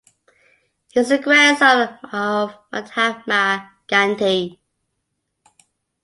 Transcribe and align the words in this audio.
He 0.87 0.99
is 0.99 1.09
the 1.09 1.19
grandson 1.19 1.89
of 2.11 2.57
Mahatma 2.71 3.71
Gandhi. 3.85 4.59